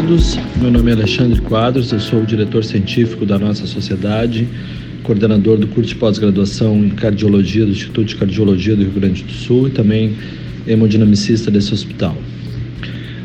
todos. 0.00 0.38
Meu 0.56 0.70
nome 0.70 0.90
é 0.90 0.94
Alexandre 0.94 1.38
Quadros, 1.42 1.92
eu 1.92 2.00
sou 2.00 2.22
o 2.22 2.26
diretor 2.26 2.64
científico 2.64 3.26
da 3.26 3.38
nossa 3.38 3.66
sociedade, 3.66 4.48
coordenador 5.02 5.58
do 5.58 5.66
curso 5.66 5.90
de 5.90 5.96
pós-graduação 5.96 6.84
em 6.84 6.90
cardiologia 6.90 7.66
do 7.66 7.72
Instituto 7.72 8.06
de 8.06 8.16
Cardiologia 8.16 8.74
do 8.74 8.82
Rio 8.82 8.92
Grande 8.92 9.22
do 9.22 9.32
Sul 9.32 9.68
e 9.68 9.70
também 9.70 10.16
hemodinamicista 10.66 11.50
desse 11.50 11.74
hospital. 11.74 12.16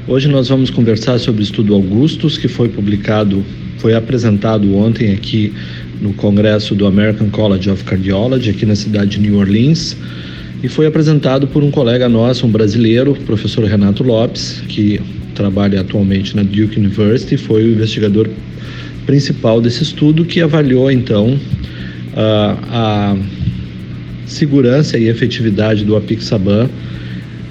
Hoje 0.06 0.28
nós 0.28 0.50
vamos 0.50 0.70
conversar 0.70 1.18
sobre 1.18 1.42
o 1.42 1.44
estudo 1.44 1.74
Augustus, 1.74 2.38
que 2.38 2.50
foi 2.50 2.68
publicado, 2.68 3.44
foi 3.78 3.94
apresentado 3.94 4.76
ontem 4.76 5.14
aqui 5.14 5.54
no 6.02 6.14
congresso 6.14 6.76
do 6.76 6.86
American 6.86 7.30
College 7.30 7.70
of 7.70 7.86
Cardiology, 7.86 8.50
aqui 8.50 8.66
na 8.66 8.76
cidade 8.76 9.12
de 9.12 9.20
New 9.22 9.38
Orleans, 9.38 9.96
e 10.62 10.68
foi 10.68 10.88
apresentado 10.88 11.48
por 11.48 11.64
um 11.64 11.72
colega 11.72 12.10
nosso, 12.10 12.46
um 12.46 12.52
brasileiro, 12.52 13.12
o 13.12 13.16
professor 13.16 13.64
Renato 13.64 14.04
Lopes, 14.04 14.62
que 14.68 15.00
trabalha 15.36 15.82
atualmente 15.82 16.36
na 16.36 16.42
Duke 16.42 16.80
University, 16.80 17.38
foi 17.38 17.64
o 17.64 17.72
investigador 17.74 18.28
principal 19.06 19.62
desse 19.62 19.84
estudo 19.84 20.26
que 20.26 20.42
avaliou 20.42 20.90
então 20.90 21.40
a, 22.16 23.16
segurança 24.26 24.98
e 24.98 25.08
efetividade 25.08 25.86
do 25.86 25.96
apixaban 25.96 26.68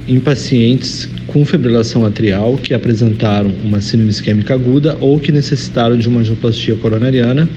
em 0.09 0.19
pacientes 0.19 1.09
com 1.27 1.45
fibrilação 1.45 2.05
atrial 2.05 2.57
que 2.57 2.74
apresentaram 2.74 3.51
uma 3.65 3.80
síndrome 3.80 4.10
isquêmica 4.10 4.55
aguda 4.55 4.96
ou 5.01 5.19
que 5.21 5.30
necessitaram 5.30 5.96
de 5.96 6.09
uma 6.09 6.21
angioplastia 6.21 6.74
coronariana, 6.77 7.49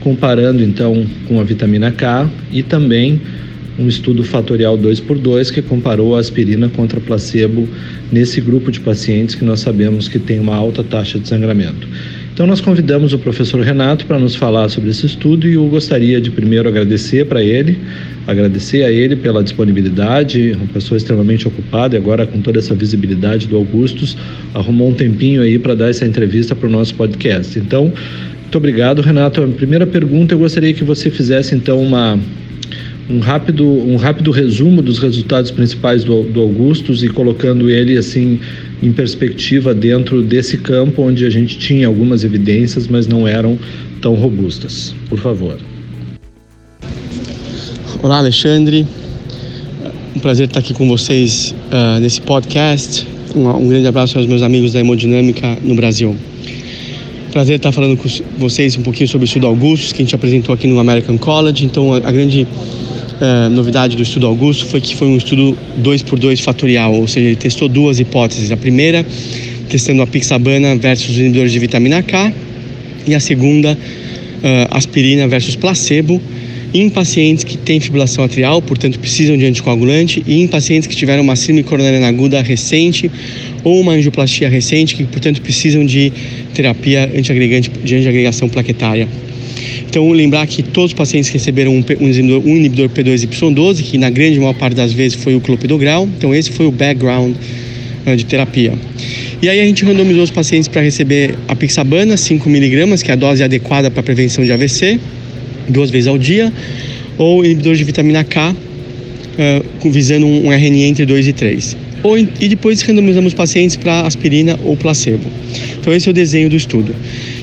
comparando 0.00 0.62
então 0.62 1.06
com 1.26 1.40
a 1.40 1.44
vitamina 1.44 1.90
K 1.90 2.30
e 2.52 2.62
também 2.62 3.20
um 3.78 3.88
estudo 3.88 4.24
fatorial 4.24 4.76
2 4.76 5.00
por 5.00 5.18
2 5.18 5.50
que 5.50 5.62
comparou 5.62 6.16
a 6.16 6.20
aspirina 6.20 6.68
contra 6.68 7.00
placebo 7.00 7.68
nesse 8.10 8.40
grupo 8.40 8.70
de 8.70 8.80
pacientes 8.80 9.34
que 9.34 9.44
nós 9.44 9.60
sabemos 9.60 10.08
que 10.08 10.18
tem 10.18 10.40
uma 10.40 10.56
alta 10.56 10.82
taxa 10.82 11.18
de 11.18 11.28
sangramento. 11.28 11.86
Então 12.38 12.46
nós 12.46 12.60
convidamos 12.60 13.12
o 13.12 13.18
professor 13.18 13.60
Renato 13.62 14.06
para 14.06 14.16
nos 14.16 14.36
falar 14.36 14.68
sobre 14.68 14.90
esse 14.90 15.04
estudo 15.04 15.48
e 15.48 15.54
eu 15.54 15.66
gostaria 15.66 16.20
de 16.20 16.30
primeiro 16.30 16.68
agradecer 16.68 17.26
para 17.26 17.42
ele, 17.42 17.78
agradecer 18.28 18.84
a 18.84 18.92
ele 18.92 19.16
pela 19.16 19.42
disponibilidade, 19.42 20.52
uma 20.52 20.68
pessoa 20.68 20.96
extremamente 20.96 21.48
ocupada 21.48 21.96
e 21.96 21.98
agora 21.98 22.26
com 22.28 22.40
toda 22.40 22.60
essa 22.60 22.76
visibilidade 22.76 23.48
do 23.48 23.56
Augustus, 23.56 24.16
arrumou 24.54 24.90
um 24.90 24.94
tempinho 24.94 25.42
aí 25.42 25.58
para 25.58 25.74
dar 25.74 25.90
essa 25.90 26.06
entrevista 26.06 26.54
para 26.54 26.68
o 26.68 26.70
nosso 26.70 26.94
podcast. 26.94 27.58
Então, 27.58 27.92
muito 28.42 28.56
obrigado, 28.56 29.02
Renato. 29.02 29.42
A 29.42 29.48
primeira 29.48 29.84
pergunta 29.84 30.32
eu 30.32 30.38
gostaria 30.38 30.72
que 30.72 30.84
você 30.84 31.10
fizesse 31.10 31.56
então 31.56 31.82
uma 31.82 32.20
um 33.08 33.20
rápido, 33.20 33.66
um 33.66 33.96
rápido 33.96 34.30
resumo 34.30 34.82
dos 34.82 34.98
resultados 34.98 35.50
principais 35.50 36.04
do, 36.04 36.24
do 36.24 36.40
Augustus 36.42 37.02
e 37.02 37.08
colocando 37.08 37.70
ele 37.70 37.96
assim 37.96 38.38
em 38.82 38.92
perspectiva 38.92 39.74
dentro 39.74 40.22
desse 40.22 40.58
campo 40.58 41.02
onde 41.02 41.24
a 41.24 41.30
gente 41.30 41.58
tinha 41.58 41.86
algumas 41.86 42.22
evidências, 42.22 42.86
mas 42.86 43.06
não 43.06 43.26
eram 43.26 43.58
tão 44.02 44.14
robustas. 44.14 44.94
Por 45.08 45.18
favor. 45.18 45.58
Olá, 48.02 48.18
Alexandre. 48.18 48.86
Um 50.14 50.20
prazer 50.20 50.46
estar 50.46 50.60
aqui 50.60 50.74
com 50.74 50.86
vocês 50.86 51.54
uh, 51.72 52.00
nesse 52.00 52.20
podcast. 52.20 53.06
Um, 53.34 53.48
um, 53.48 53.68
grande 53.68 53.86
abraço 53.86 54.18
aos 54.18 54.26
meus 54.26 54.42
amigos 54.42 54.72
da 54.72 54.80
Hemodinâmica 54.80 55.58
no 55.62 55.74
Brasil. 55.74 56.14
Prazer 57.32 57.56
estar 57.56 57.72
falando 57.72 57.96
com 57.96 58.08
vocês 58.38 58.76
um 58.76 58.82
pouquinho 58.82 59.08
sobre 59.08 59.24
o 59.24 59.26
estudo 59.26 59.46
Augustus 59.46 59.92
que 59.92 60.02
a 60.02 60.04
gente 60.04 60.14
apresentou 60.14 60.54
aqui 60.54 60.66
no 60.66 60.78
American 60.78 61.16
College. 61.18 61.64
Então, 61.64 61.92
a, 61.92 61.96
a 61.96 62.12
grande 62.12 62.46
uh, 63.20 63.50
novidade 63.50 63.96
do 63.96 64.02
estudo 64.02 64.26
Augusto 64.26 64.66
foi 64.66 64.80
que 64.80 64.94
foi 64.94 65.08
um 65.08 65.16
estudo 65.16 65.56
2 65.76 66.02
por 66.02 66.18
2 66.18 66.40
fatorial, 66.40 66.94
ou 66.94 67.06
seja, 67.06 67.26
ele 67.26 67.36
testou 67.36 67.68
duas 67.68 68.00
hipóteses. 68.00 68.50
A 68.50 68.56
primeira, 68.56 69.04
testando 69.68 70.02
a 70.02 70.06
pixabana 70.06 70.76
versus 70.76 71.10
os 71.10 71.18
inibidores 71.18 71.52
de 71.52 71.58
vitamina 71.58 72.02
K, 72.02 72.32
e 73.06 73.14
a 73.14 73.20
segunda, 73.20 73.72
uh, 73.72 74.68
aspirina 74.70 75.26
versus 75.26 75.56
placebo, 75.56 76.20
em 76.72 76.90
pacientes 76.90 77.44
que 77.44 77.56
têm 77.56 77.80
fibrilação 77.80 78.22
atrial, 78.22 78.60
portanto 78.60 78.98
precisam 78.98 79.36
de 79.36 79.46
anticoagulante, 79.46 80.22
e 80.26 80.42
em 80.42 80.46
pacientes 80.46 80.86
que 80.86 80.94
tiveram 80.94 81.22
uma 81.22 81.34
síndrome 81.34 81.62
coronariana 81.62 82.08
aguda 82.08 82.42
recente 82.42 83.10
ou 83.64 83.80
uma 83.80 83.92
angioplastia 83.92 84.48
recente, 84.48 84.94
que 84.94 85.04
portanto 85.04 85.40
precisam 85.40 85.84
de 85.84 86.12
terapia 86.52 87.10
antiagregante 87.16 87.70
de 87.82 87.96
antiagregação 87.96 88.48
plaquetária. 88.48 89.08
Então, 89.88 90.10
lembrar 90.10 90.46
que 90.46 90.62
todos 90.62 90.90
os 90.90 90.94
pacientes 90.94 91.30
receberam 91.30 91.72
um, 91.72 91.84
inibidor, 92.00 92.42
um 92.44 92.56
inibidor 92.56 92.90
P2Y12, 92.90 93.82
que 93.82 93.96
na 93.96 94.10
grande 94.10 94.38
maior 94.38 94.52
parte 94.52 94.74
das 94.74 94.92
vezes 94.92 95.14
foi 95.14 95.34
o 95.34 95.40
clopidogrel. 95.40 96.06
Então, 96.18 96.34
esse 96.34 96.52
foi 96.52 96.66
o 96.66 96.70
background 96.70 97.34
uh, 98.06 98.14
de 98.14 98.26
terapia. 98.26 98.74
E 99.40 99.48
aí 99.48 99.60
a 99.60 99.64
gente 99.64 99.84
randomizou 99.84 100.24
os 100.24 100.30
pacientes 100.30 100.68
para 100.68 100.82
receber 100.82 101.36
a 101.48 101.56
pixabana, 101.56 102.16
5mg, 102.16 103.02
que 103.02 103.10
é 103.10 103.14
a 103.14 103.16
dose 103.16 103.42
adequada 103.42 103.90
para 103.90 104.02
prevenção 104.02 104.44
de 104.44 104.52
AVC, 104.52 105.00
duas 105.68 105.90
vezes 105.90 106.06
ao 106.06 106.18
dia, 106.18 106.52
ou 107.16 107.42
inibidor 107.42 107.74
de 107.74 107.84
vitamina 107.84 108.22
K, 108.24 108.54
uh, 108.54 109.90
visando 109.90 110.26
um, 110.26 110.48
um 110.48 110.52
RNA 110.52 110.86
entre 110.86 111.06
2 111.06 111.28
e 111.28 111.32
3. 111.32 111.76
Ou, 112.02 112.18
e 112.18 112.48
depois 112.48 112.82
randomizamos 112.82 113.28
os 113.28 113.34
pacientes 113.34 113.76
para 113.76 114.02
aspirina 114.02 114.58
ou 114.64 114.76
placebo. 114.76 115.24
Então 115.80 115.92
esse 115.92 116.08
é 116.08 116.10
o 116.10 116.14
desenho 116.14 116.50
do 116.50 116.56
estudo. 116.56 116.94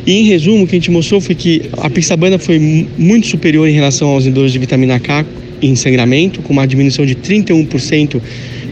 E 0.05 0.13
em 0.13 0.23
resumo, 0.23 0.63
o 0.63 0.67
que 0.67 0.75
a 0.75 0.79
gente 0.79 0.91
mostrou 0.91 1.19
foi 1.19 1.33
que 1.33 1.63
a 1.73 1.89
pixabana 1.89 2.37
foi 2.37 2.59
muito 2.59 3.25
superior 3.27 3.67
em 3.67 3.73
relação 3.73 4.09
aos 4.09 4.23
inibidores 4.23 4.51
de 4.51 4.59
vitamina 4.59 4.99
K 4.99 5.25
em 5.61 5.75
sangramento, 5.75 6.41
com 6.41 6.53
uma 6.53 6.67
diminuição 6.67 7.05
de 7.05 7.15
31% 7.15 8.21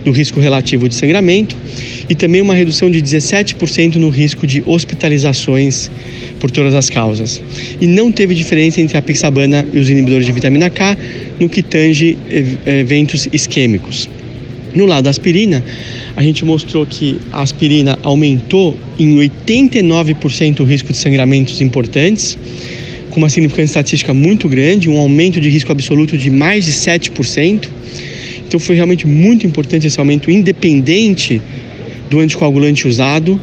do 0.04 0.12
risco 0.12 0.40
relativo 0.40 0.88
de 0.88 0.96
sangramento 0.96 1.56
e 2.10 2.14
também 2.14 2.42
uma 2.42 2.54
redução 2.54 2.92
de 2.92 3.02
17% 3.02 3.96
no 3.96 4.10
risco 4.10 4.46
de 4.46 4.62
hospitalizações 4.66 5.90
por 6.40 6.52
todas 6.52 6.76
as 6.76 6.90
causas. 6.90 7.42
E 7.80 7.88
não 7.88 8.12
teve 8.12 8.36
diferença 8.36 8.82
entre 8.82 8.98
a 8.98 9.02
pixabana 9.02 9.66
e 9.74 9.80
os 9.80 9.90
inibidores 9.90 10.26
de 10.26 10.32
vitamina 10.32 10.70
K 10.70 10.98
no 11.40 11.50
que 11.50 11.64
tange 11.64 12.18
eventos 12.66 13.28
isquêmicos. 13.32 14.10
No 14.76 14.86
lado 14.86 15.06
da 15.06 15.10
aspirina, 15.10 15.64
a 16.16 16.22
gente 16.22 16.46
mostrou 16.46 16.86
que 16.86 17.20
a 17.32 17.42
aspirina 17.42 17.98
aumentou 18.04 18.78
em 19.00 19.16
89% 19.18 20.60
o 20.60 20.64
risco 20.64 20.92
de 20.92 20.98
sangramentos 20.98 21.60
importantes, 21.62 22.38
com 23.10 23.20
uma 23.20 23.30
significância 23.30 23.72
estatística 23.72 24.14
muito 24.14 24.48
grande, 24.48 24.90
um 24.90 24.98
aumento 24.98 25.40
de 25.42 25.50
risco 25.50 25.72
absoluto 25.72 26.18
de 26.18 26.30
mais 26.30 26.66
de 26.66 26.72
7%. 26.72 27.68
Então 28.48 28.60
foi 28.60 28.76
realmente 28.76 29.08
muito 29.08 29.48
importante 29.48 29.88
esse 29.88 30.00
aumento 30.00 30.30
independente 30.30 31.42
do 32.10 32.20
anticoagulante 32.20 32.88
usado, 32.88 33.40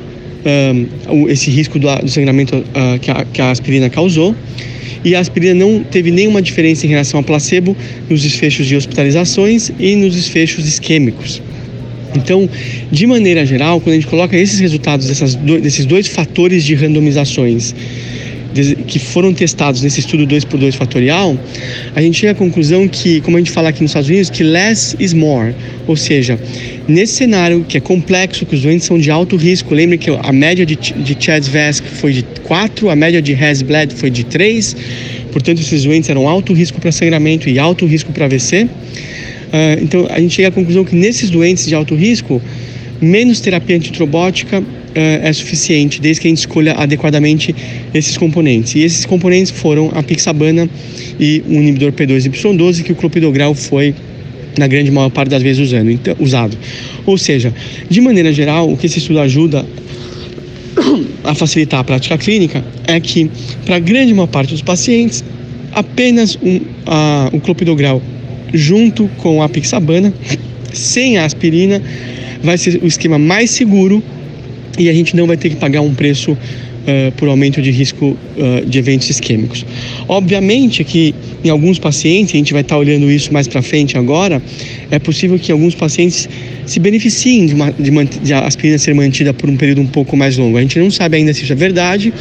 um, 1.09 1.29
esse 1.29 1.51
risco 1.51 1.79
do, 1.79 1.89
do 1.97 2.09
sangramento 2.09 2.57
uh, 2.57 2.99
que, 3.01 3.11
a, 3.11 3.25
que 3.25 3.43
a 3.43 3.51
aspirina 3.51 3.91
causou 3.91 4.35
e 5.05 5.15
a 5.15 5.21
aspirina 5.21 5.55
não 5.55 5.83
teve 5.83 6.11
nenhuma 6.11 6.43
diferença 6.43 6.87
em 6.87 6.91
relação 6.91 7.19
ao 7.19 7.25
placebo 7.25 7.77
nos 8.09 8.23
desfechos 8.23 8.67
de 8.67 8.77
hospitalizações 8.77 9.71
e 9.79 9.97
nos 9.97 10.15
desfechos 10.15 10.67
isquêmicos. 10.67 11.43
Então, 12.15 12.49
de 12.91 13.07
maneira 13.07 13.45
geral, 13.47 13.81
quando 13.81 13.93
a 13.93 13.97
gente 13.97 14.07
coloca 14.07 14.37
esses 14.37 14.59
resultados 14.59 15.07
dessas, 15.07 15.35
desses 15.35 15.87
dois 15.87 16.07
fatores 16.07 16.65
de 16.65 16.75
randomizações 16.75 17.75
que 18.87 18.99
foram 18.99 19.33
testados 19.33 19.83
nesse 19.83 20.01
estudo 20.01 20.27
2 20.27 20.45
por 20.45 20.59
2 20.59 20.75
fatorial, 20.75 21.39
a 21.95 22.03
gente 22.03 22.19
chega 22.19 22.33
à 22.33 22.35
conclusão 22.35 22.89
que, 22.89 23.21
como 23.21 23.37
a 23.37 23.41
gente 23.41 23.51
fala 23.51 23.69
aqui 23.69 23.81
nos 23.83 23.91
Estados 23.91 24.09
Unidos, 24.09 24.31
que 24.31 24.43
less 24.43 24.97
is 24.99 25.13
more, 25.13 25.55
ou 25.87 25.97
seja, 25.97 26.39
nesse 26.89 27.15
cenário 27.15 27.65
que 27.69 27.77
é 27.77 27.81
complexo, 27.81 28.45
que 28.45 28.55
os 28.55 28.63
doentes 28.63 28.87
são 28.87 28.99
de 28.99 29.11
alto 29.11 29.37
risco, 29.37 29.73
lembre 29.75 29.99
que 29.99 30.11
a 30.11 30.33
média 30.33 30.67
de, 30.67 30.75
de 30.77 31.17
Chad-VASC 31.19 31.85
foi 31.85 32.13
de 32.13 32.25
4, 32.43 32.91
a 32.91 32.97
média 32.97 33.23
de 33.23 33.35
Hasbled 33.35 33.95
foi 33.95 34.11
de 34.11 34.25
3, 34.25 34.77
portanto 35.33 35.61
esses 35.61 35.85
doentes 35.85 36.11
eram 36.11 36.29
alto 36.29 36.53
risco 36.53 36.81
para 36.81 36.91
sangramento 36.91 37.49
e 37.49 37.59
alto 37.59 37.87
risco 37.87 38.13
para 38.13 38.25
AVC. 38.25 38.69
Uh, 39.51 39.83
então, 39.83 40.07
a 40.09 40.21
gente 40.21 40.35
chega 40.35 40.49
à 40.49 40.51
conclusão 40.53 40.85
que 40.85 40.95
nesses 40.95 41.29
doentes 41.29 41.67
de 41.67 41.75
alto 41.75 41.95
risco, 41.95 42.41
menos 43.01 43.41
terapia 43.41 43.77
antitrobótica 43.77 44.61
uh, 44.61 44.65
é 44.95 45.33
suficiente, 45.33 46.01
desde 46.01 46.21
que 46.21 46.29
a 46.29 46.31
gente 46.31 46.39
escolha 46.39 46.75
adequadamente 46.75 47.55
esses 47.93 48.17
componentes. 48.17 48.75
E 48.75 48.81
esses 48.81 49.05
componentes 49.05 49.51
foram 49.51 49.91
a 49.95 50.03
pixabana 50.03 50.69
e 51.19 51.43
o 51.49 51.55
inibidor 51.55 51.93
P2Y12, 51.93 52.83
que 52.83 52.93
o 52.93 52.95
clopidogrel 52.95 53.55
foi 53.55 53.95
na 54.57 54.67
grande 54.67 54.91
maior 54.91 55.11
parte 55.11 55.31
das 55.31 55.43
vezes 55.43 55.61
usando, 55.69 55.91
então, 55.91 56.15
usado. 56.19 56.57
Ou 57.07 57.19
seja, 57.19 57.53
de 57.89 58.01
maneira 58.01 58.33
geral, 58.33 58.71
o 58.71 58.77
que 58.77 58.87
esse 58.87 58.99
estudo 58.99 59.21
ajuda 59.21 59.65
a 61.25 61.35
facilitar 61.35 61.81
a 61.81 61.85
prática 61.85 62.17
clínica 62.19 62.65
é 62.87 62.99
que, 63.01 63.31
para 63.65 63.77
a 63.77 63.79
grande 63.79 64.13
maior 64.15 64.27
parte 64.27 64.51
dos 64.51 64.63
pacientes, 64.63 65.25
apenas 65.73 66.39
um, 66.43 66.61
a, 66.87 67.31
o 67.33 67.41
clopidogrel 67.41 68.03
junto 68.53 69.09
com 69.19 69.43
a 69.43 69.49
pixabana, 69.49 70.13
sem 70.73 71.19
a 71.19 71.25
aspirina, 71.25 71.83
vai 72.43 72.57
ser 72.57 72.81
o 72.83 72.87
esquema 72.87 73.19
mais 73.19 73.51
seguro 73.51 74.03
e 74.79 74.89
a 74.89 74.93
gente 74.93 75.15
não 75.17 75.27
vai 75.27 75.37
ter 75.37 75.51
que 75.51 75.57
pagar 75.57 75.81
um 75.81 75.95
preço 75.95 76.33
uh, 76.33 77.13
por 77.17 77.29
aumento 77.29 77.61
de 77.61 77.71
risco 77.71 78.17
uh, 78.37 78.67
de 78.67 78.79
eventos 78.79 79.11
isquêmicos. 79.11 79.65
Obviamente 80.09 80.85
que 80.85 81.15
em 81.43 81.49
alguns 81.49 81.79
pacientes, 81.79 82.35
a 82.35 82.39
gente 82.39 82.53
vai 82.53 82.63
estar 82.63 82.77
olhando 82.77 83.11
isso 83.11 83.33
mais 83.33 83.49
para 83.49 83.63
frente 83.63 83.97
agora, 83.97 84.43
é 84.91 84.99
possível 84.99 85.39
que 85.39 85.51
alguns 85.51 85.75
pacientes 85.75 86.29
se 86.67 86.79
beneficiem 86.79 87.47
de, 87.47 87.55
uma, 87.55 87.73
de, 87.73 87.91
de 88.23 88.33
a 88.33 88.41
aspirina 88.47 88.79
ser 88.79 88.95
mantida 88.95 89.33
por 89.33 89.49
um 89.49 89.57
período 89.57 89.81
um 89.81 89.87
pouco 89.87 90.17
mais 90.17 90.37
longo. 90.37 90.57
A 90.57 90.61
gente 90.61 90.79
não 90.79 90.91
sabe 90.91 91.17
ainda 91.17 91.33
se 91.33 91.43
isso 91.45 91.53
é 91.53 91.57
verdade 91.57 92.13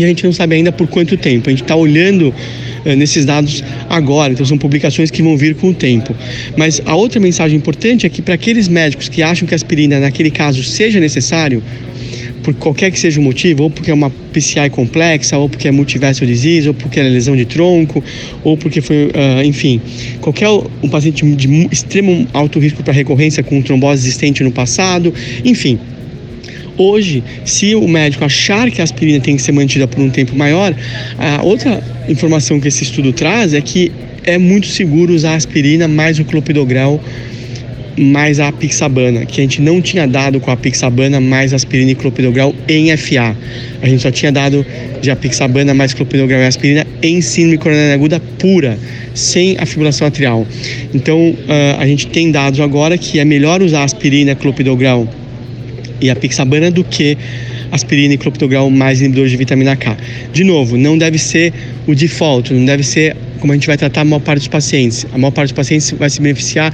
e 0.00 0.04
a 0.04 0.08
gente 0.08 0.24
não 0.24 0.32
sabe 0.32 0.56
ainda 0.56 0.72
por 0.72 0.86
quanto 0.86 1.16
tempo. 1.16 1.48
A 1.48 1.50
gente 1.50 1.62
está 1.62 1.76
olhando 1.76 2.28
uh, 2.28 2.96
nesses 2.96 3.24
dados 3.24 3.62
agora, 3.88 4.32
então 4.32 4.44
são 4.44 4.58
publicações 4.58 5.10
que 5.10 5.22
vão 5.22 5.36
vir 5.36 5.54
com 5.54 5.68
o 5.70 5.74
tempo. 5.74 6.14
Mas 6.56 6.80
a 6.84 6.94
outra 6.94 7.20
mensagem 7.20 7.56
importante 7.56 8.06
é 8.06 8.08
que 8.08 8.22
para 8.22 8.34
aqueles 8.34 8.68
médicos 8.68 9.08
que 9.08 9.22
acham 9.22 9.46
que 9.46 9.54
a 9.54 9.56
aspirina, 9.56 10.00
naquele 10.00 10.30
caso, 10.30 10.62
seja 10.62 11.00
necessário, 11.00 11.62
por 12.42 12.54
qualquer 12.54 12.90
que 12.90 12.98
seja 12.98 13.20
o 13.20 13.22
motivo, 13.22 13.64
ou 13.64 13.70
porque 13.70 13.90
é 13.90 13.94
uma 13.94 14.10
PCI 14.32 14.70
complexa, 14.70 15.36
ou 15.36 15.50
porque 15.50 15.68
é 15.68 15.70
multivessel 15.70 16.26
disease, 16.26 16.68
ou 16.68 16.72
porque 16.72 16.98
é 16.98 17.02
lesão 17.02 17.36
de 17.36 17.44
tronco, 17.44 18.02
ou 18.42 18.56
porque 18.56 18.80
foi, 18.80 19.06
uh, 19.06 19.44
enfim, 19.44 19.80
qualquer 20.20 20.48
um 20.48 20.88
paciente 20.88 21.24
de 21.36 21.68
extremo 21.70 22.26
alto 22.32 22.58
risco 22.58 22.82
para 22.82 22.94
recorrência 22.94 23.42
com 23.42 23.60
trombose 23.60 24.02
existente 24.02 24.42
no 24.42 24.50
passado, 24.50 25.12
enfim, 25.44 25.78
Hoje, 26.78 27.24
se 27.44 27.74
o 27.74 27.88
médico 27.88 28.24
achar 28.24 28.70
que 28.70 28.80
a 28.80 28.84
aspirina 28.84 29.18
tem 29.18 29.34
que 29.34 29.42
ser 29.42 29.50
mantida 29.50 29.88
por 29.88 30.00
um 30.00 30.08
tempo 30.08 30.36
maior, 30.36 30.72
a 31.18 31.42
outra 31.42 31.82
informação 32.08 32.60
que 32.60 32.68
esse 32.68 32.84
estudo 32.84 33.12
traz 33.12 33.52
é 33.52 33.60
que 33.60 33.90
é 34.22 34.38
muito 34.38 34.68
seguro 34.68 35.12
usar 35.12 35.34
aspirina 35.34 35.88
mais 35.88 36.20
o 36.20 36.24
clopidogrel 36.24 37.00
mais 37.98 38.38
a 38.38 38.52
pixabana, 38.52 39.26
que 39.26 39.40
a 39.40 39.42
gente 39.42 39.60
não 39.60 39.82
tinha 39.82 40.06
dado 40.06 40.38
com 40.38 40.52
a 40.52 40.56
pixabana 40.56 41.20
mais 41.20 41.52
aspirina 41.52 41.90
e 41.90 41.94
clopidogrel 41.96 42.54
em 42.68 42.96
FA. 42.96 43.36
A 43.82 43.88
gente 43.88 44.02
só 44.02 44.10
tinha 44.12 44.30
dado 44.30 44.64
de 45.00 45.10
apixabana 45.10 45.74
mais 45.74 45.92
clopidogrel 45.94 46.40
e 46.40 46.46
aspirina 46.46 46.86
em 47.02 47.20
síndrome 47.20 47.58
coronariana 47.58 47.94
aguda 47.94 48.20
pura, 48.38 48.78
sem 49.14 49.56
a 49.58 49.66
fibrilação 49.66 50.06
atrial. 50.06 50.46
Então, 50.94 51.30
uh, 51.30 51.36
a 51.80 51.86
gente 51.88 52.06
tem 52.06 52.30
dados 52.30 52.60
agora 52.60 52.96
que 52.96 53.18
é 53.18 53.24
melhor 53.24 53.62
usar 53.62 53.82
aspirina, 53.82 54.36
clopidogrel 54.36 55.08
e 56.00 56.10
a 56.10 56.16
pixabana 56.16 56.70
do 56.70 56.84
que 56.84 57.16
aspirina 57.70 58.14
e 58.14 58.18
clopidogrel 58.18 58.70
mais 58.70 59.00
inibidores 59.00 59.30
de 59.30 59.36
vitamina 59.36 59.76
K. 59.76 59.96
De 60.32 60.44
novo, 60.44 60.76
não 60.76 60.96
deve 60.96 61.18
ser 61.18 61.52
o 61.86 61.94
default, 61.94 62.52
não 62.52 62.64
deve 62.64 62.82
ser 62.82 63.16
como 63.40 63.52
a 63.52 63.56
gente 63.56 63.66
vai 63.66 63.76
tratar 63.76 64.00
a 64.00 64.04
maior 64.04 64.20
parte 64.20 64.40
dos 64.40 64.48
pacientes. 64.48 65.06
A 65.12 65.18
maior 65.18 65.30
parte 65.30 65.50
dos 65.50 65.56
pacientes 65.56 65.90
vai 65.92 66.10
se 66.10 66.20
beneficiar 66.20 66.72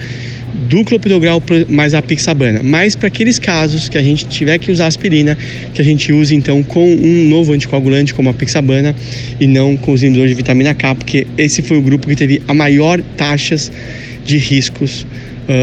do 0.68 0.84
clopidogrel 0.84 1.42
mais 1.68 1.94
a 1.94 2.02
pixabana. 2.02 2.60
Mas 2.62 2.94
para 2.94 3.08
aqueles 3.08 3.38
casos 3.38 3.88
que 3.88 3.98
a 3.98 4.02
gente 4.02 4.26
tiver 4.26 4.58
que 4.58 4.70
usar 4.70 4.86
aspirina, 4.86 5.36
que 5.74 5.80
a 5.80 5.84
gente 5.84 6.12
use 6.12 6.34
então 6.34 6.62
com 6.62 6.94
um 6.94 7.28
novo 7.28 7.52
anticoagulante 7.52 8.14
como 8.14 8.30
a 8.30 8.34
pixabana 8.34 8.94
e 9.40 9.46
não 9.46 9.76
com 9.76 9.92
os 9.92 10.02
inibidores 10.02 10.30
de 10.30 10.36
vitamina 10.36 10.74
K, 10.74 10.94
porque 10.94 11.26
esse 11.36 11.60
foi 11.62 11.76
o 11.76 11.82
grupo 11.82 12.06
que 12.06 12.16
teve 12.16 12.40
a 12.46 12.54
maior 12.54 13.00
taxas 13.16 13.70
de 14.24 14.38
ristos, 14.38 15.02
uh, 15.02 15.06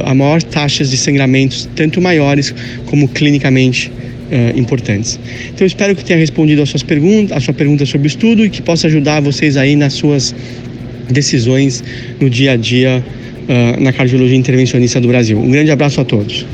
a 0.06 0.14
maior 0.14 0.42
taxas 0.44 0.90
de 0.90 0.98
sangramentos, 0.98 1.70
tanto 1.76 2.02
maiores 2.02 2.54
como 2.86 3.08
clinicamente 3.08 3.92
Uh, 4.32 4.58
importantes. 4.58 5.20
Então 5.54 5.68
espero 5.68 5.94
que 5.94 6.06
tenha 6.06 6.18
respondido 6.18 6.62
às 6.62 6.70
suas 6.70 6.84
perguntas, 6.84 7.36
a 7.36 7.42
sua 7.42 7.54
pergunta 7.54 7.86
sobre 7.86 8.08
o 8.08 8.08
estudo 8.08 8.46
e 8.46 8.50
que 8.50 8.62
possa 8.62 8.88
ajudar 8.88 9.20
vocês 9.20 9.58
aí 9.58 9.76
nas 9.76 9.92
suas 9.92 10.34
decisões 11.10 11.84
no 12.18 12.30
dia 12.30 12.54
a 12.54 12.56
dia 12.56 13.04
uh, 13.50 13.84
na 13.84 13.92
cardiologia 13.92 14.38
intervencionista 14.38 15.02
do 15.02 15.10
Brasil. 15.10 15.38
Um 15.38 15.52
grande 15.52 15.70
abraço 15.70 16.00
a 16.00 16.06
todos. 16.06 16.46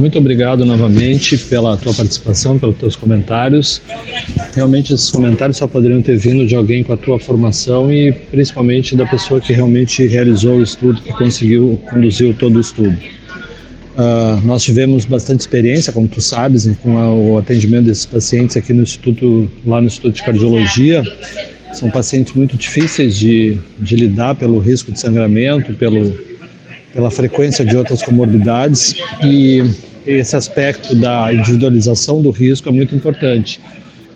Muito 0.00 0.16
obrigado 0.16 0.64
novamente 0.64 1.36
pela 1.36 1.76
tua 1.76 1.92
participação, 1.92 2.56
pelos 2.56 2.76
teus 2.76 2.94
comentários. 2.94 3.82
Realmente 4.54 4.94
esses 4.94 5.10
comentários 5.10 5.56
só 5.56 5.66
poderiam 5.66 6.00
ter 6.00 6.16
vindo 6.16 6.46
de 6.46 6.54
alguém 6.54 6.84
com 6.84 6.92
a 6.92 6.96
tua 6.96 7.18
formação 7.18 7.92
e 7.92 8.12
principalmente 8.12 8.94
da 8.94 9.04
pessoa 9.04 9.40
que 9.40 9.52
realmente 9.52 10.06
realizou 10.06 10.58
o 10.58 10.62
estudo, 10.62 11.02
que 11.02 11.12
conseguiu 11.12 11.82
conduzir 11.90 12.32
todo 12.36 12.58
o 12.58 12.60
estudo. 12.60 12.96
Uh, 13.96 14.46
nós 14.46 14.62
tivemos 14.62 15.04
bastante 15.04 15.40
experiência, 15.40 15.92
como 15.92 16.06
tu 16.06 16.20
sabes, 16.20 16.70
com 16.80 16.94
o 17.32 17.36
atendimento 17.36 17.86
desses 17.86 18.06
pacientes 18.06 18.56
aqui 18.56 18.72
no 18.72 18.84
Instituto, 18.84 19.50
lá 19.66 19.80
no 19.80 19.88
Instituto 19.88 20.14
de 20.14 20.22
Cardiologia, 20.22 21.02
são 21.72 21.90
pacientes 21.90 22.34
muito 22.34 22.56
difíceis 22.56 23.16
de, 23.16 23.58
de 23.80 23.96
lidar 23.96 24.36
pelo 24.36 24.60
risco 24.60 24.92
de 24.92 25.00
sangramento, 25.00 25.74
pelo, 25.74 26.16
pela 26.94 27.10
frequência 27.10 27.64
de 27.64 27.76
outras 27.76 28.00
comorbidades 28.00 28.94
e 29.24 29.87
esse 30.08 30.34
aspecto 30.34 30.94
da 30.94 31.32
individualização 31.32 32.22
do 32.22 32.30
risco 32.30 32.68
é 32.68 32.72
muito 32.72 32.94
importante. 32.94 33.60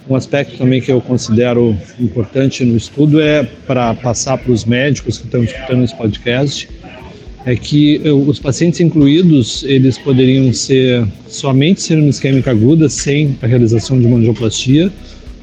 Um 0.09 0.17
aspecto 0.17 0.57
também 0.57 0.81
que 0.81 0.91
eu 0.91 1.01
considero 1.01 1.77
importante 2.01 2.65
no 2.65 2.77
estudo 2.77 3.21
é 3.21 3.45
para 3.67 3.95
passar 3.95 4.39
para 4.39 4.51
os 4.51 4.65
médicos 4.65 5.19
que 5.19 5.27
estão 5.27 5.45
escutando 5.45 5.85
esse 5.85 5.95
podcast 5.95 6.69
é 7.45 7.55
que 7.57 8.01
os 8.09 8.39
pacientes 8.39 8.81
incluídos 8.81 9.65
eles 9.65 9.99
poderiam 9.99 10.53
ser 10.53 11.07
somente 11.27 11.83
síndrome 11.83 12.09
isquêmica 12.09 12.51
aguda 12.51 12.89
sem 12.89 13.37
a 13.43 13.47
realização 13.47 14.01
de 14.01 14.07
uma 14.07 14.19
angioplastia 14.19 14.91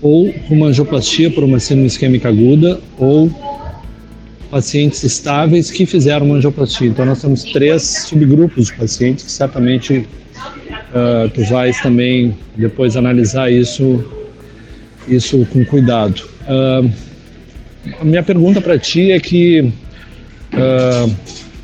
ou 0.02 0.34
uma 0.50 0.68
angioplastia 0.68 1.30
por 1.30 1.44
uma 1.44 1.60
síndrome 1.60 1.88
isquêmica 1.88 2.30
aguda 2.30 2.80
ou 2.98 3.30
pacientes 4.50 5.04
estáveis 5.04 5.70
que 5.70 5.86
fizeram 5.86 6.26
uma 6.26 6.38
angioplastia. 6.38 6.88
Então 6.88 7.06
nós 7.06 7.22
temos 7.22 7.44
três 7.44 7.84
subgrupos 8.08 8.68
de 8.68 8.74
pacientes 8.74 9.26
que 9.26 9.32
certamente 9.32 10.08
uh, 10.40 11.30
tu 11.30 11.44
vais 11.46 11.80
também 11.82 12.38
depois 12.56 12.96
analisar 12.96 13.52
isso 13.52 14.04
isso 15.08 15.46
com 15.48 15.66
cuidado. 15.66 16.22
Uh, 16.44 16.92
a 18.00 18.06
minha 18.06 18.22
pergunta 18.22 18.62
para 18.62 18.78
ti 18.78 19.12
é 19.12 19.20
que 19.20 19.62
uh, 19.62 21.16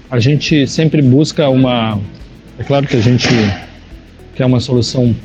a 0.10 0.20
gente 0.20 0.66
sempre 0.68 1.02
busca 1.02 1.48
uma 1.50 2.00
é 2.58 2.64
claro 2.64 2.88
que 2.88 2.96
a 2.96 3.02
gente 3.02 3.28
quer 4.36 4.46
uma 4.46 4.60
solução 4.60 5.16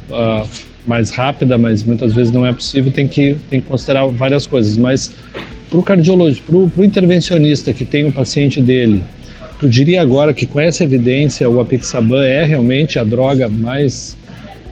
mais 0.87 1.11
rápida, 1.11 1.57
mas 1.57 1.85
muitas 1.85 2.13
vezes 2.13 2.33
não 2.33 2.45
é 2.45 2.53
possível, 2.53 2.91
tem 2.91 3.07
que, 3.07 3.37
tem 3.49 3.61
que 3.61 3.67
considerar 3.69 4.07
várias 4.07 4.47
coisas. 4.47 4.77
Mas 4.77 5.13
para 5.69 5.79
o 5.79 5.83
cardiologista, 5.83 6.45
para 6.45 6.57
o 6.57 6.85
intervencionista 6.85 7.73
que 7.73 7.85
tem 7.85 8.05
o 8.07 8.13
paciente 8.13 8.61
dele, 8.61 9.03
tu 9.61 9.69
diria 9.69 10.01
agora 10.01 10.33
que 10.33 10.47
com 10.47 10.59
essa 10.59 10.83
evidência 10.83 11.49
o 11.49 11.61
apixaban 11.61 12.25
é 12.25 12.45
realmente 12.45 12.99
a 12.99 13.05
droga 13.05 13.47
mais, 13.49 14.17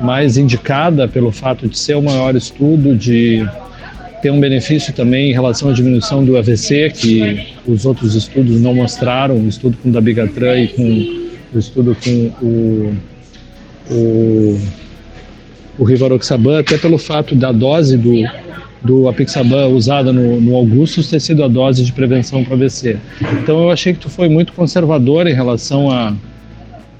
mais 0.00 0.38
indicada 0.38 1.06
pelo 1.06 1.30
fato 1.30 1.68
de 1.68 1.78
ser 1.78 1.94
o 1.94 2.02
maior 2.02 2.34
estudo, 2.34 2.96
de 2.96 3.46
ter 4.22 4.30
um 4.30 4.40
benefício 4.40 4.92
também 4.94 5.30
em 5.30 5.32
relação 5.32 5.68
à 5.68 5.72
diminuição 5.72 6.24
do 6.24 6.38
AVC, 6.38 6.90
que 6.94 7.46
os 7.66 7.84
outros 7.84 8.14
estudos 8.14 8.60
não 8.60 8.74
mostraram, 8.74 9.36
o 9.36 9.46
estudo 9.46 9.76
com 9.82 9.90
o 9.90 9.92
dabigatran 9.92 10.58
e 10.58 10.68
com 10.68 11.28
o 11.54 11.58
estudo 11.58 11.96
com 12.02 12.32
o, 12.42 12.96
o 13.90 14.60
o 15.78 15.84
Rivaroxaban, 15.84 16.58
até 16.58 16.76
pelo 16.76 16.98
fato 16.98 17.36
da 17.36 17.52
dose 17.52 17.96
do, 17.96 18.12
do 18.82 19.08
Apixaban 19.08 19.68
usada 19.68 20.12
no, 20.12 20.40
no 20.40 20.54
Augustus 20.56 21.08
ter 21.08 21.20
sido 21.20 21.42
a 21.42 21.48
dose 21.48 21.84
de 21.84 21.92
prevenção 21.92 22.44
para 22.44 22.54
AVC. 22.54 22.96
Então 23.40 23.62
eu 23.62 23.70
achei 23.70 23.92
que 23.92 23.98
tu 23.98 24.08
foi 24.08 24.28
muito 24.28 24.52
conservador 24.52 25.26
em 25.26 25.34
relação 25.34 25.90
a 25.90 26.14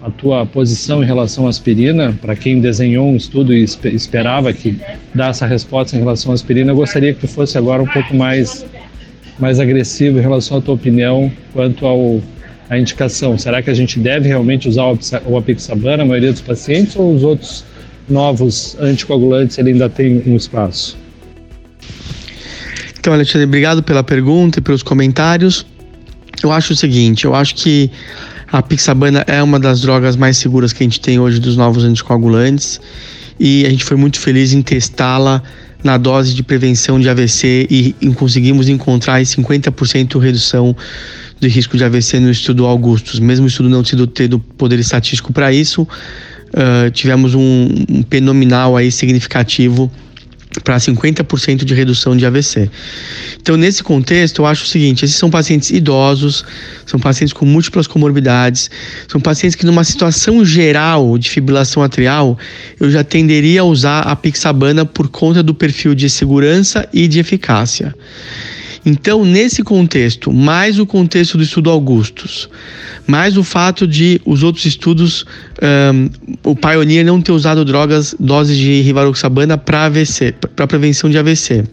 a 0.01 0.11
tua 0.11 0.47
posição 0.47 1.03
em 1.03 1.07
relação 1.07 1.47
à 1.47 1.49
aspirina, 1.51 2.17
para 2.21 2.37
quem 2.37 2.61
desenhou 2.61 3.09
um 3.09 3.17
estudo 3.17 3.53
e 3.53 3.65
esperava 3.65 4.53
que 4.53 4.79
essa 5.19 5.45
resposta 5.45 5.97
em 5.97 5.99
relação 5.99 6.31
à 6.31 6.35
aspirina, 6.35 6.71
eu 6.71 6.77
gostaria 6.77 7.13
que 7.13 7.21
tu 7.21 7.29
fosse 7.29 7.59
agora 7.59 7.83
um 7.83 7.87
pouco 7.87 8.15
mais 8.15 8.65
mais 9.39 9.61
agressivo 9.61 10.19
em 10.19 10.23
relação 10.23 10.59
à 10.59 10.61
tua 10.61 10.75
opinião 10.75 11.31
quanto 11.53 11.85
ao 11.87 12.21
a 12.71 12.79
indicação. 12.79 13.39
Será 13.39 13.63
que 13.63 13.71
a 13.71 13.75
gente 13.75 13.99
deve 13.99 14.29
realmente 14.29 14.69
usar 14.69 14.85
o 15.27 15.37
apixaban 15.37 15.97
na 15.97 16.05
maioria 16.05 16.33
dos 16.33 16.43
pacientes 16.43 16.95
ou 16.97 17.15
os 17.15 17.23
outros 17.23 17.65
novos 18.09 18.77
anticoagulantes 18.81 19.59
ele 19.59 19.73
ainda 19.73 19.89
tem 19.89 20.23
um 20.27 20.37
espaço. 20.37 20.97
Então, 23.01 23.13
Alexandre, 23.13 23.47
obrigado 23.47 23.83
pela 23.83 24.03
pergunta 24.03 24.59
e 24.59 24.63
pelos 24.63 24.83
comentários. 24.83 25.65
Eu 26.43 26.53
acho 26.53 26.73
o 26.73 26.77
seguinte, 26.77 27.25
eu 27.25 27.35
acho 27.35 27.55
que 27.55 27.91
a 28.51 28.63
pixabana 28.63 29.25
é 29.27 29.43
uma 29.43 29.59
das 29.59 29.81
drogas 29.81 30.17
mais 30.17 30.39
seguras 30.39 30.73
que 30.73 30.83
a 30.83 30.87
gente 30.87 31.01
tem 31.01 31.19
hoje 31.19 31.39
dos 31.39 31.57
novos 31.57 31.85
anticoagulantes 31.85 32.81
e 33.39 33.67
a 33.67 33.71
gente 33.71 33.85
foi 33.85 33.97
muito 33.97 34.19
feliz 34.19 34.53
em 34.53 34.63
testá-la 34.63 35.43
na 35.83 35.97
dose 35.97 36.35
de 36.35 36.43
prevenção 36.43 36.99
de 36.99 37.09
AVC 37.09 37.67
e, 37.71 37.95
conseguimos 38.15 38.69
encontrar 38.69 39.21
50% 39.21 40.19
redução 40.19 40.77
do 41.41 41.47
risco 41.47 41.77
de 41.77 41.85
AVC 41.85 42.19
no 42.19 42.31
estudo 42.31 42.67
Augustus, 42.67 43.21
mesmo 43.21 43.45
o 43.45 43.49
estudo 43.49 43.69
não 43.69 43.83
tendo 43.83 44.41
poder 44.41 44.79
estatístico 44.81 45.33
para 45.33 45.53
isso, 45.53 45.83
uh, 45.83 46.91
tivemos 46.91 47.35
um, 47.35 47.69
um 47.89 48.03
P 48.03 48.21
nominal 48.21 48.77
aí 48.77 48.91
significativo 48.91 49.91
para 50.61 50.77
50% 50.77 51.65
de 51.65 51.75
redução 51.75 52.17
de 52.17 52.27
AVC. 52.27 52.71
Então, 53.41 53.57
nesse 53.57 53.83
contexto, 53.83 54.43
eu 54.43 54.47
acho 54.47 54.65
o 54.65 54.67
seguinte: 54.67 55.05
esses 55.05 55.17
são 55.17 55.31
pacientes 55.31 55.71
idosos, 55.71 56.45
são 56.87 56.99
pacientes 56.99 57.33
com 57.33 57.45
múltiplas 57.45 57.87
comorbidades, 57.87 58.71
são 59.09 59.21
pacientes 59.21 59.55
que, 59.55 59.67
numa 59.67 59.85
situação 59.85 60.45
geral 60.45 61.19
de 61.19 61.31
fibrilação 61.31 61.83
atrial, 61.83 62.39
eu 62.79 62.91
já 62.91 63.03
tenderia 63.03 63.63
a 63.63 63.65
usar 63.65 64.01
a 64.01 64.17
pixabana 64.17 64.85
por 64.85 65.09
conta 65.09 65.43
do 65.43 65.55
perfil 65.55 65.95
de 65.95 66.09
segurança 66.09 66.89
e 66.93 67.09
de 67.09 67.19
eficácia. 67.19 67.95
Então, 68.89 69.23
nesse 69.23 69.63
contexto, 69.63 70.33
mais 70.33 70.79
o 70.79 70.87
contexto 70.87 71.37
do 71.37 71.45
estudo 71.45 71.69
Augustus, 71.69 72.49
mais 73.07 73.37
o 73.37 73.45
fato 73.45 73.87
de 73.87 74.19
os 74.25 74.43
outros 74.43 74.65
estudos, 74.65 75.27
um, 75.63 76.09
o 76.43 76.57
Pioneer 76.57 77.05
não 77.05 77.21
ter 77.21 77.33
usado 77.33 77.67
drogas, 77.67 78.15
doses 78.19 78.57
de 78.57 78.81
rivaroxabana 78.81 79.59
para 79.59 79.85
AVC, 79.85 80.33
para 80.57 80.67
prevenção 80.67 81.11
de 81.11 81.19
AVC. 81.19 81.65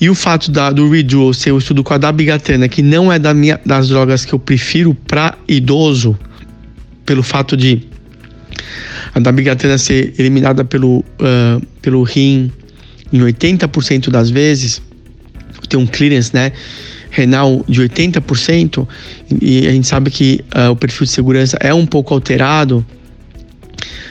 E 0.00 0.10
o 0.10 0.14
fato 0.16 0.50
da, 0.50 0.72
do 0.72 0.90
Redual 0.90 1.32
ser 1.32 1.52
o 1.52 1.58
estudo 1.58 1.84
com 1.84 1.94
a 1.94 1.98
dabigatana, 1.98 2.66
que 2.66 2.82
não 2.82 3.12
é 3.12 3.16
da 3.16 3.32
minha, 3.32 3.60
das 3.64 3.86
drogas 3.86 4.24
que 4.24 4.32
eu 4.32 4.40
prefiro 4.40 4.92
para 4.92 5.38
idoso, 5.46 6.18
pelo 7.04 7.22
fato 7.22 7.56
de 7.56 7.80
a 9.14 9.20
dabigatana 9.20 9.78
ser 9.78 10.14
eliminada 10.18 10.64
pelo, 10.64 10.98
uh, 10.98 11.64
pelo 11.80 12.02
rim 12.02 12.50
em 13.12 13.20
80% 13.20 14.10
das 14.10 14.30
vezes, 14.30 14.82
tem 15.68 15.78
um 15.78 15.86
clearance 15.86 16.34
né, 16.34 16.52
renal 17.10 17.64
de 17.68 17.80
80%, 17.82 18.86
e 19.40 19.66
a 19.66 19.70
gente 19.70 19.86
sabe 19.86 20.10
que 20.10 20.44
uh, 20.54 20.70
o 20.70 20.76
perfil 20.76 21.04
de 21.04 21.12
segurança 21.12 21.56
é 21.60 21.72
um 21.72 21.86
pouco 21.86 22.12
alterado 22.12 22.84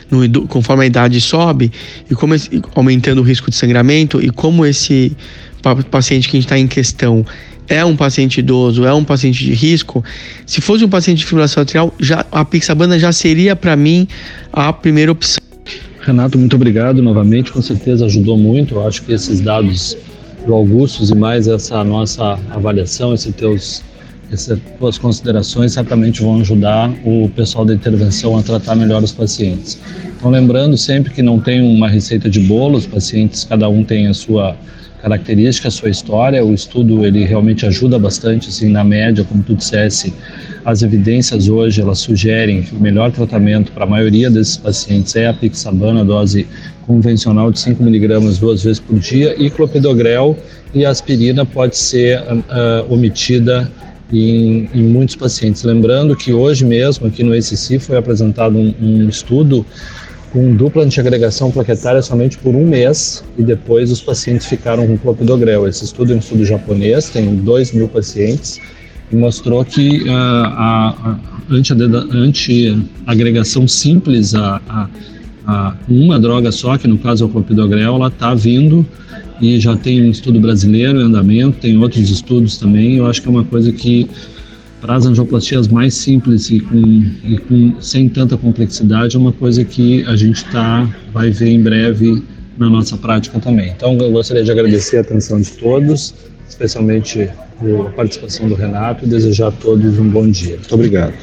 no, 0.09 0.47
conforme 0.47 0.83
a 0.83 0.87
idade 0.87 1.19
sobe, 1.21 1.71
e 2.09 2.15
como 2.15 2.33
esse, 2.33 2.61
aumentando 2.73 3.21
o 3.21 3.23
risco 3.23 3.49
de 3.49 3.55
sangramento, 3.55 4.21
e 4.21 4.29
como 4.29 4.65
esse 4.65 5.15
paciente 5.89 6.29
que 6.29 6.37
a 6.37 6.39
gente 6.39 6.45
está 6.45 6.57
em 6.57 6.67
questão 6.67 7.25
é 7.67 7.83
um 7.83 7.95
paciente 7.95 8.39
idoso, 8.39 8.85
é 8.85 8.93
um 8.93 9.03
paciente 9.03 9.43
de 9.43 9.53
risco, 9.53 10.03
se 10.45 10.61
fosse 10.61 10.85
um 10.85 10.89
paciente 10.89 11.19
de 11.19 11.25
fibrilação 11.25 11.63
atrial, 11.63 11.93
já, 11.99 12.25
a 12.31 12.45
pixabana 12.45 12.99
já 12.99 13.11
seria 13.11 13.55
para 13.55 13.75
mim 13.75 14.07
a 14.53 14.71
primeira 14.71 15.11
opção. 15.11 15.43
Renato, 16.01 16.37
muito 16.37 16.55
obrigado 16.55 17.01
novamente, 17.01 17.51
com 17.51 17.61
certeza 17.63 18.05
ajudou 18.05 18.37
muito. 18.37 18.75
Eu 18.75 18.87
acho 18.87 19.01
que 19.01 19.11
esses 19.11 19.41
dados 19.41 19.97
do 20.45 20.53
Augustus 20.53 21.09
e 21.09 21.15
mais 21.15 21.47
essa 21.47 21.83
nossa 21.83 22.39
avaliação, 22.51 23.13
esses 23.13 23.33
teus, 23.35 23.83
essas 24.31 24.59
tuas 24.77 24.97
considerações 24.97 25.73
certamente 25.73 26.21
vão 26.21 26.39
ajudar 26.39 26.91
o 27.03 27.29
pessoal 27.29 27.65
da 27.65 27.73
intervenção 27.73 28.37
a 28.37 28.43
tratar 28.43 28.75
melhor 28.75 29.03
os 29.03 29.11
pacientes. 29.11 29.79
Então, 30.17 30.29
lembrando 30.31 30.77
sempre 30.77 31.13
que 31.13 31.21
não 31.21 31.39
tem 31.39 31.61
uma 31.61 31.87
receita 31.87 32.29
de 32.29 32.39
bolo, 32.39 32.77
os 32.77 32.85
pacientes, 32.85 33.43
cada 33.43 33.67
um 33.67 33.83
tem 33.83 34.07
a 34.07 34.13
sua 34.13 34.55
característica, 35.05 35.67
a 35.67 35.71
sua 35.71 35.89
história. 35.89 36.43
O 36.43 36.51
estudo 36.51 37.05
ele 37.05 37.23
realmente 37.23 37.63
ajuda 37.63 37.99
bastante, 37.99 38.49
assim, 38.49 38.69
na 38.69 38.83
média, 38.83 39.23
como 39.23 39.43
tu 39.43 39.53
dissesse, 39.53 40.11
as 40.65 40.81
evidências 40.81 41.47
hoje 41.47 41.79
elas 41.79 41.99
sugerem 41.99 42.63
que 42.63 42.75
o 42.75 42.79
melhor 42.79 43.11
tratamento 43.11 43.71
para 43.71 43.83
a 43.83 43.87
maioria 43.87 44.31
desses 44.31 44.57
pacientes 44.57 45.15
é 45.15 45.27
a 45.27 45.33
pixabana, 45.33 46.03
dose 46.03 46.47
convencional 46.87 47.51
de 47.51 47.59
5 47.59 47.83
miligramas 47.83 48.39
duas 48.39 48.63
vezes 48.63 48.79
por 48.79 48.97
dia, 48.97 49.35
e 49.37 49.47
clopidogrel 49.51 50.35
e 50.73 50.83
aspirina 50.83 51.45
pode 51.45 51.77
ser 51.77 52.19
uh, 52.21 52.91
omitida 52.91 53.71
em, 54.11 54.67
em, 54.73 54.83
muitos 54.83 55.15
pacientes. 55.15 55.63
Lembrando 55.63 56.15
que 56.15 56.33
hoje 56.33 56.65
mesmo 56.65 57.05
aqui 57.05 57.23
no 57.23 57.35
ECC 57.35 57.77
foi 57.77 57.97
apresentado 57.97 58.57
um, 58.57 58.73
um 58.81 59.07
estudo 59.07 59.63
com 60.31 60.55
dupla 60.55 60.83
antiagregação 60.83 61.51
plaquetária 61.51 62.01
somente 62.01 62.37
por 62.37 62.55
um 62.55 62.67
mês 62.67 63.23
e 63.37 63.43
depois 63.43 63.91
os 63.91 64.01
pacientes 64.01 64.47
ficaram 64.47 64.85
com 64.85 64.97
clopidogrel. 64.97 65.67
Esse 65.67 65.85
estudo 65.85 66.11
é 66.11 66.15
um 66.15 66.19
estudo 66.19 66.45
japonês, 66.45 67.09
tem 67.09 67.35
2 67.35 67.73
mil 67.73 67.87
pacientes 67.87 68.59
e 69.11 69.15
mostrou 69.15 69.63
que 69.63 70.03
uh, 70.03 70.11
a, 70.11 71.17
a 71.49 71.53
antiagregação 71.53 73.67
simples, 73.67 74.35
a, 74.35 74.61
a, 74.67 74.89
a, 75.45 75.75
uma 75.87 76.19
droga 76.19 76.51
só, 76.51 76.77
que 76.77 76.87
no 76.87 76.97
caso 76.97 77.23
é 77.23 77.27
o 77.27 77.29
clopidogrel, 77.29 77.95
ela 77.95 78.07
está 78.07 78.33
vindo 78.33 78.85
e 79.41 79.59
já 79.59 79.75
tem 79.75 80.01
um 80.01 80.09
estudo 80.09 80.39
brasileiro 80.39 81.01
em 81.01 81.03
andamento, 81.03 81.59
tem 81.59 81.77
outros 81.77 82.09
estudos 82.09 82.57
também. 82.57 82.95
Eu 82.95 83.05
acho 83.05 83.21
que 83.21 83.27
é 83.27 83.31
uma 83.31 83.43
coisa 83.43 83.71
que 83.71 84.09
para 84.85 84.97
as 84.97 85.05
angioplastias 85.07 85.67
mais 85.67 85.95
simples 85.95 86.51
e, 86.51 86.59
com, 86.59 87.05
e 87.23 87.37
com, 87.39 87.81
sem 87.81 88.07
tanta 88.07 88.37
complexidade 88.37 89.15
é 89.15 89.19
uma 89.19 89.31
coisa 89.31 89.65
que 89.65 90.03
a 90.05 90.15
gente 90.15 90.45
tá, 90.45 90.87
vai 91.11 91.31
ver 91.31 91.49
em 91.49 91.59
breve 91.59 92.21
na 92.55 92.69
nossa 92.69 92.95
prática 92.95 93.39
também. 93.39 93.73
Então, 93.75 93.97
eu 93.97 94.11
gostaria 94.11 94.43
de 94.43 94.51
agradecer 94.51 94.97
a 94.97 95.01
atenção 95.01 95.41
de 95.41 95.49
todos, 95.53 96.13
especialmente 96.47 97.23
a 97.23 97.89
participação 97.95 98.47
do 98.47 98.53
Renato 98.53 99.05
e 99.05 99.07
desejar 99.07 99.47
a 99.47 99.51
todos 99.51 99.97
um 99.97 100.07
bom 100.07 100.29
dia. 100.29 100.57
Muito 100.57 100.75
obrigado. 100.75 101.13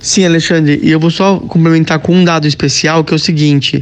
Sim, 0.00 0.24
Alexandre, 0.24 0.80
e 0.82 0.90
eu 0.90 0.98
vou 0.98 1.10
só 1.10 1.38
complementar 1.38 2.00
com 2.00 2.16
um 2.16 2.24
dado 2.24 2.48
especial, 2.48 3.04
que 3.04 3.14
é 3.14 3.16
o 3.16 3.20
seguinte: 3.20 3.78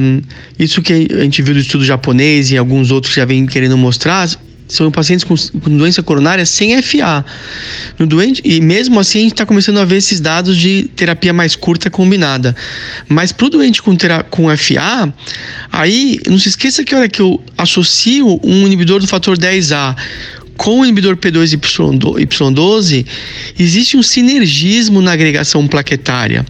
um, 0.00 0.22
isso 0.56 0.80
que 0.80 1.08
a 1.10 1.24
gente 1.24 1.42
viu 1.42 1.54
do 1.54 1.60
estudo 1.60 1.84
japonês 1.84 2.52
e 2.52 2.56
alguns 2.56 2.92
outros 2.92 3.12
já 3.12 3.24
vêm 3.24 3.44
querendo 3.46 3.76
mostrar, 3.76 4.28
são 4.72 4.90
pacientes 4.90 5.24
com, 5.24 5.36
com 5.60 5.76
doença 5.76 6.02
coronária 6.02 6.46
sem 6.46 6.80
FA. 6.82 7.24
No 7.98 8.06
doente, 8.06 8.40
e 8.44 8.60
mesmo 8.60 8.98
assim 8.98 9.18
a 9.18 9.22
gente 9.22 9.32
está 9.32 9.46
começando 9.46 9.78
a 9.78 9.84
ver 9.84 9.96
esses 9.96 10.20
dados 10.20 10.56
de 10.56 10.84
terapia 10.96 11.32
mais 11.32 11.54
curta 11.54 11.90
combinada. 11.90 12.56
Mas 13.08 13.32
para 13.32 13.46
o 13.46 13.50
doente 13.50 13.82
com, 13.82 13.96
com 14.30 14.56
FA, 14.56 15.14
aí 15.70 16.18
não 16.26 16.38
se 16.38 16.48
esqueça 16.48 16.82
que 16.82 16.94
hora 16.94 17.08
que 17.08 17.20
eu 17.20 17.42
associo 17.56 18.40
um 18.42 18.66
inibidor 18.66 19.00
do 19.00 19.06
fator 19.06 19.36
10A 19.36 19.94
com 20.56 20.80
o 20.80 20.84
inibidor 20.84 21.16
P2Y12, 21.16 23.06
existe 23.58 23.96
um 23.96 24.02
sinergismo 24.02 25.00
na 25.00 25.12
agregação 25.12 25.66
plaquetária. 25.66 26.44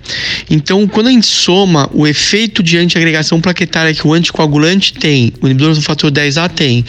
Então, 0.51 0.87
quando 0.87 1.09
a 1.09 1.11
gente 1.11 1.27
soma 1.27 1.89
o 1.93 2.07
efeito 2.07 2.63
de 2.63 2.79
antiagregação 2.79 3.41
plaquetária 3.41 3.95
que 3.95 4.07
o 4.07 4.13
anticoagulante 4.13 4.95
tem, 4.95 5.33
o 5.41 5.47
inibidor 5.47 5.75
do 5.75 5.83
fator 5.83 6.11
10A 6.11 6.49
tem, 6.51 6.85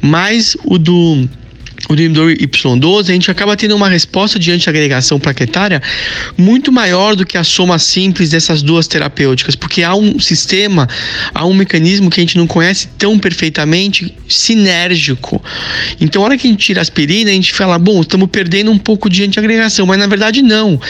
mais 0.00 0.56
o 0.64 0.78
do 0.78 1.28
o 1.88 1.94
inibidor 1.94 2.32
Y12, 2.32 3.10
a 3.10 3.12
gente 3.12 3.30
acaba 3.30 3.56
tendo 3.56 3.76
uma 3.76 3.88
resposta 3.88 4.38
de 4.38 4.50
antiagregação 4.50 5.18
plaquetária 5.20 5.80
muito 6.36 6.72
maior 6.72 7.14
do 7.14 7.24
que 7.24 7.38
a 7.38 7.44
soma 7.44 7.78
simples 7.78 8.30
dessas 8.30 8.62
duas 8.62 8.88
terapêuticas, 8.88 9.54
porque 9.54 9.82
há 9.82 9.94
um 9.94 10.18
sistema, 10.18 10.88
há 11.32 11.46
um 11.46 11.54
mecanismo 11.54 12.10
que 12.10 12.20
a 12.20 12.22
gente 12.22 12.36
não 12.36 12.46
conhece 12.46 12.88
tão 12.98 13.18
perfeitamente 13.18 14.12
sinérgico. 14.28 15.42
Então, 16.00 16.22
a 16.22 16.24
hora 16.24 16.36
que 16.36 16.46
a 16.46 16.50
gente 16.50 16.64
tira 16.64 16.80
a 16.80 16.82
aspirina, 16.82 17.30
a 17.30 17.34
gente 17.34 17.52
fala, 17.52 17.78
bom, 17.78 18.00
estamos 18.00 18.28
perdendo 18.30 18.70
um 18.70 18.78
pouco 18.78 19.08
de 19.08 19.22
antiagregação, 19.22 19.86
mas 19.86 19.98
na 19.98 20.06
verdade 20.06 20.42
não. 20.42 20.80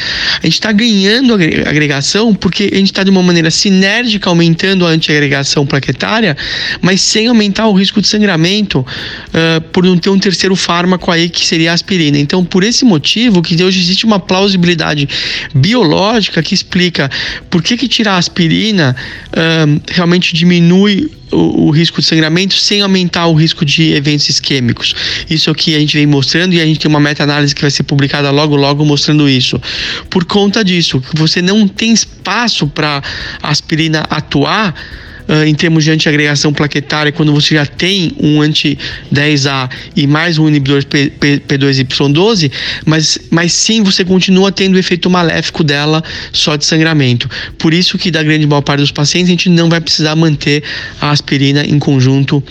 A 0.43 0.47
gente 0.47 0.55
está 0.55 0.73
ganhando 0.73 1.35
agregação 1.35 2.35
porque 2.35 2.71
a 2.73 2.77
gente 2.77 2.87
está 2.87 3.05
de 3.05 3.11
uma 3.11 3.23
maneira 3.23 3.51
sinérgica 3.51 4.31
aumentando 4.31 4.87
a 4.87 4.91
antiagregação 4.91 5.67
plaquetária, 5.67 6.37
mas 6.81 7.01
sem 7.03 7.27
aumentar 7.27 7.67
o 7.67 7.73
risco 7.73 8.01
de 8.01 8.09
sangramento 8.09 8.81
uh, 8.81 9.61
por 9.73 9.85
não 9.85 9.99
ter 9.99 10.11
um 10.11 10.19
terceiro 10.19 10.57
fármaco 10.57 10.86
fármaco 10.87 11.11
aí 11.11 11.29
que 11.29 11.45
seria 11.45 11.73
a 11.73 11.75
aspirina. 11.75 12.17
Então, 12.17 12.45
por 12.45 12.63
esse 12.63 12.85
motivo 12.85 13.43
que 13.43 13.63
hoje 13.63 13.81
existe 13.81 14.07
uma 14.07 14.21
plausibilidade 14.21 15.09
biológica 15.53 16.43
que 16.43 16.55
explica 16.55 17.11
por 17.51 17.63
que, 17.63 17.77
que 17.77 17.89
tirar 17.89 18.15
a 18.15 18.19
aspirina 18.19 18.95
um, 19.37 19.81
realmente 19.91 20.33
diminui 20.33 21.11
o, 21.33 21.67
o, 21.67 21.71
risco 21.71 22.01
de 22.01 22.07
sangramento 22.07 22.55
sem 22.55 22.81
aumentar 22.83 23.27
o 23.27 23.35
risco 23.35 23.65
de 23.65 23.93
eventos 23.95 24.29
isquêmicos. 24.29 24.95
Isso 25.29 25.51
é 25.51 25.53
o 25.53 25.55
que 25.55 25.75
a 25.75 25.81
gente 25.81 25.97
vem 25.97 26.07
mostrando 26.07 26.55
e 26.55 26.61
a 26.61 26.65
gente 26.65 26.79
tem 26.79 26.89
uma 26.89 27.01
meta-análise 27.01 27.53
que 27.53 27.63
vai 27.63 27.71
ser 27.71 27.83
publicada 27.83 28.31
logo, 28.31 28.55
logo 28.55 28.85
mostrando 28.85 29.29
isso. 29.29 29.61
Por 30.09 30.25
conta 30.25 30.65
disso, 30.65 31.03
você 31.15 31.43
não 31.43 31.67
tem 31.67 31.93
espaço 31.93 32.69
para 32.69 33.03
aspirina 33.43 34.07
atuar 34.09 34.73
uh, 35.29 35.45
em 35.45 35.55
termos 35.55 35.85
de 35.85 35.91
antiagregação 35.91 36.53
plaquetária, 36.53 37.13
quando 37.13 37.33
você 37.33 37.55
já 37.55 37.67
tem 37.67 38.13
um 38.21 38.41
anti-10A 38.41 39.71
e 39.95 40.07
mais 40.07 40.39
um 40.39 40.49
inibidor 40.49 40.85
P, 40.87 41.11
P, 41.11 41.41
P2Y12, 41.41 42.51
mas, 42.85 43.19
mas 43.31 43.53
sim 43.53 43.83
você 43.83 44.05
continua 44.05 44.53
tendo 44.53 44.75
o 44.75 44.79
efeito 44.79 45.09
maléfico 45.11 45.63
dela 45.63 46.03
só 46.33 46.57
de 46.57 46.65
sangramento. 46.65 47.29
Por 47.59 47.73
isso 47.73 47.99
que 47.99 48.11
da 48.11 48.23
grande 48.23 48.47
maior 48.47 48.63
parte 48.63 48.81
dos 48.81 48.93
pacientes 48.93 49.29
a 49.29 49.33
gente 49.33 49.49
não 49.49 49.69
vai 49.69 49.81
precisar 49.81 50.17
manter 50.17 50.63
a 51.01 51.11
aspirina 51.11 51.65
em 51.65 51.79
conjunto 51.79 52.43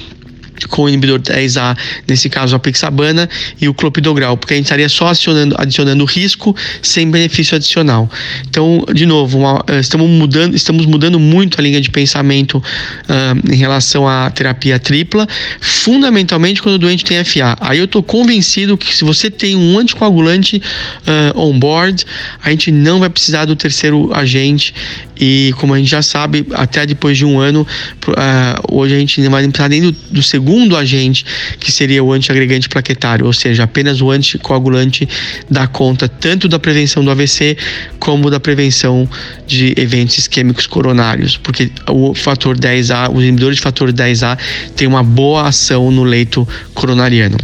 com 0.69 0.83
o 0.83 0.89
inibidor 0.89 1.19
10A, 1.19 1.77
nesse 2.07 2.29
caso 2.29 2.55
a 2.55 2.59
pixabana, 2.59 3.29
e 3.59 3.67
o 3.67 3.73
clopidogrel, 3.73 4.37
porque 4.37 4.53
a 4.53 4.57
gente 4.57 4.65
estaria 4.65 4.89
só 4.89 5.07
adicionando, 5.07 5.55
adicionando 5.57 6.05
risco 6.05 6.55
sem 6.81 7.09
benefício 7.09 7.55
adicional. 7.55 8.09
Então, 8.47 8.85
de 8.93 9.05
novo, 9.05 9.37
uma, 9.37 9.63
eh, 9.67 9.79
estamos, 9.79 10.09
mudando, 10.09 10.55
estamos 10.55 10.85
mudando 10.85 11.19
muito 11.19 11.59
a 11.59 11.63
linha 11.63 11.81
de 11.81 11.89
pensamento 11.89 12.57
uh, 12.57 13.51
em 13.51 13.55
relação 13.55 14.07
à 14.07 14.29
terapia 14.29 14.79
tripla, 14.79 15.27
fundamentalmente 15.59 16.61
quando 16.61 16.75
o 16.75 16.79
doente 16.79 17.03
tem 17.03 17.23
FA. 17.23 17.57
Aí 17.59 17.79
eu 17.79 17.85
estou 17.85 18.03
convencido 18.03 18.77
que 18.77 18.95
se 18.95 19.03
você 19.03 19.29
tem 19.29 19.55
um 19.55 19.77
anticoagulante 19.77 20.57
uh, 20.57 21.39
on 21.39 21.57
board, 21.57 22.05
a 22.43 22.49
gente 22.49 22.71
não 22.71 22.99
vai 22.99 23.09
precisar 23.09 23.45
do 23.45 23.55
terceiro 23.55 24.11
agente 24.13 24.73
e 25.19 25.53
como 25.57 25.73
a 25.73 25.77
gente 25.77 25.89
já 25.89 26.01
sabe, 26.01 26.45
até 26.53 26.85
depois 26.85 27.17
de 27.17 27.25
um 27.25 27.39
ano, 27.39 27.65
uh, 28.07 28.75
hoje 28.75 28.95
a 28.95 28.99
gente 28.99 29.21
não 29.21 29.31
vai 29.31 29.47
precisar 29.47 29.69
nem 29.69 29.81
do, 29.81 29.91
do 29.91 30.21
segundo 30.21 30.44
segundo 30.45 30.77
agente, 30.77 31.25
que 31.59 31.71
seria 31.71 32.03
o 32.03 32.13
antiagregante 32.13 32.69
plaquetário, 32.69 33.25
ou 33.25 33.33
seja, 33.33 33.63
apenas 33.63 33.99
o 33.99 34.11
anticoagulante 34.11 35.09
dá 35.49 35.65
conta 35.65 36.07
tanto 36.07 36.47
da 36.47 36.59
prevenção 36.59 37.03
do 37.03 37.09
AVC 37.09 37.57
como 37.97 38.29
da 38.29 38.39
prevenção 38.39 39.09
de 39.47 39.73
eventos 39.75 40.19
isquêmicos 40.19 40.67
coronários, 40.67 41.35
porque 41.35 41.71
o 41.89 42.13
fator 42.13 42.55
10A, 42.55 43.11
os 43.11 43.23
inibidores 43.23 43.57
de 43.57 43.63
fator 43.63 43.91
10A 43.91 44.37
têm 44.75 44.87
uma 44.87 45.01
boa 45.01 45.47
ação 45.47 45.89
no 45.89 46.03
leito 46.03 46.47
coronariano. 46.75 47.37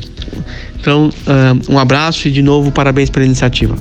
Então, 0.79 1.11
um 1.67 1.79
abraço 1.79 2.27
e 2.27 2.31
de 2.31 2.43
novo 2.43 2.71
parabéns 2.71 3.09
pela 3.09 3.25
iniciativa. 3.25 3.75